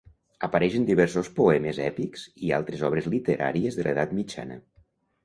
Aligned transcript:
Apareix 0.45 0.77
en 0.77 0.85
diversos 0.85 1.27
poemes 1.39 1.79
èpics 1.89 2.23
i 2.47 2.49
altres 2.61 2.81
obres 2.89 3.11
literàries 3.15 3.79
de 3.81 3.87
l'edat 3.89 4.17
mitjana. 4.23 4.59